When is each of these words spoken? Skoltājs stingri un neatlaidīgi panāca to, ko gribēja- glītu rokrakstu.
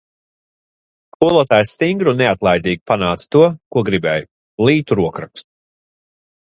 Skoltājs 1.15 1.73
stingri 1.75 2.09
un 2.13 2.17
neatlaidīgi 2.23 2.81
panāca 2.93 3.29
to, 3.37 3.45
ko 3.77 3.87
gribēja- 3.93 4.29
glītu 4.63 5.01
rokrakstu. 5.03 5.51